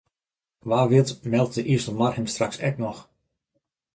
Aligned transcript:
Wa 0.69 0.79
wit 0.89 1.09
meldt 1.31 1.55
de 1.57 1.63
Iselmar 1.73 2.13
him 2.15 2.27
straks 2.33 2.59
ek 2.67 2.75
noch. 2.83 3.01